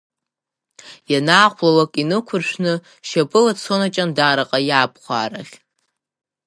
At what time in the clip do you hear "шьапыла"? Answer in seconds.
3.07-3.51